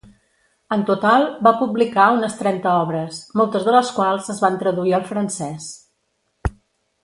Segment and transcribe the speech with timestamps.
[0.75, 5.07] En total, va publicar unes trenta obres, moltes de les quals es van traduir al
[5.15, 5.73] francès.